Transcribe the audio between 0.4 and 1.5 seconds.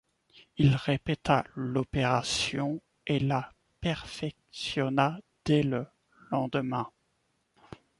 Il répéta